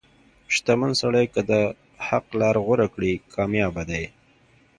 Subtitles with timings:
[0.55, 1.51] •شتمن سړی که د
[2.07, 4.03] حق لار غوره کړي، کامیابه دی.